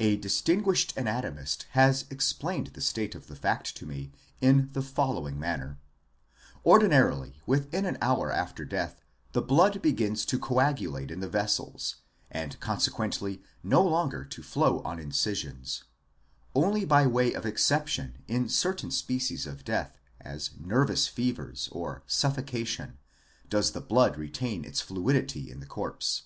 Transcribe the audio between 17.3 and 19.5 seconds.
of exception in certain species